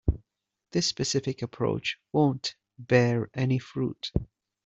[0.71, 4.09] This specific approach won't bear any fruit.